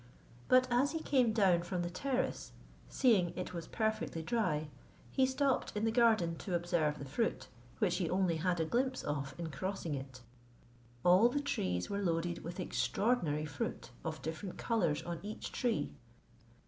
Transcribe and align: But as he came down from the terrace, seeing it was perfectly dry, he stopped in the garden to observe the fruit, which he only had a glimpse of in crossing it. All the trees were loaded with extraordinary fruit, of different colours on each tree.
But 0.47 0.67
as 0.71 0.93
he 0.93 0.99
came 0.99 1.31
down 1.31 1.61
from 1.61 1.83
the 1.83 1.89
terrace, 1.91 2.53
seeing 2.89 3.37
it 3.37 3.53
was 3.53 3.67
perfectly 3.67 4.23
dry, 4.23 4.67
he 5.11 5.27
stopped 5.27 5.77
in 5.77 5.85
the 5.85 5.91
garden 5.91 6.37
to 6.37 6.55
observe 6.55 6.97
the 6.97 7.05
fruit, 7.05 7.49
which 7.77 7.97
he 7.97 8.09
only 8.09 8.37
had 8.37 8.59
a 8.59 8.65
glimpse 8.65 9.03
of 9.03 9.35
in 9.37 9.51
crossing 9.51 9.93
it. 9.93 10.21
All 11.05 11.29
the 11.29 11.39
trees 11.39 11.87
were 11.87 12.01
loaded 12.01 12.43
with 12.43 12.59
extraordinary 12.59 13.45
fruit, 13.45 13.91
of 14.03 14.23
different 14.23 14.57
colours 14.57 15.03
on 15.03 15.19
each 15.21 15.51
tree. 15.51 15.91